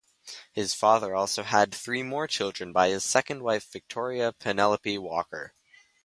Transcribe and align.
Her 0.55 0.65
father 0.67 1.13
also 1.13 1.43
had 1.43 1.75
three 1.75 2.01
more 2.01 2.25
children 2.25 2.73
by 2.73 2.89
his 2.89 3.03
second 3.03 3.43
wife 3.43 3.71
Victoria 3.71 4.33
Penelope 4.33 4.97
Walker. 4.97 5.53